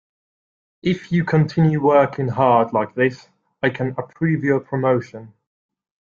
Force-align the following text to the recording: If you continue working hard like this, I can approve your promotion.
If 0.81 1.11
you 1.11 1.23
continue 1.23 1.79
working 1.79 2.27
hard 2.29 2.73
like 2.73 2.95
this, 2.95 3.29
I 3.61 3.69
can 3.69 3.93
approve 3.99 4.43
your 4.43 4.59
promotion. 4.59 5.35